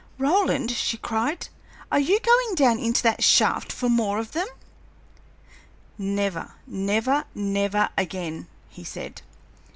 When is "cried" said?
0.97-1.47